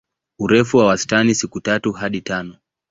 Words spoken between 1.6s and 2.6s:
tatu hadi tano.